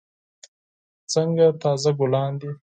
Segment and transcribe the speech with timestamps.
[1.13, 2.51] څنګه تازه ګلان دي.